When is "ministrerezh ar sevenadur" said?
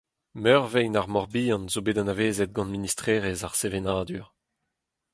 2.73-4.25